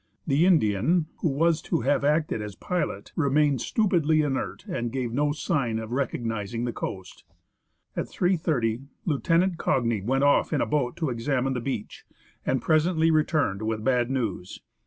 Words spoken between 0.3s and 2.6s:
Indian, who was to have acted as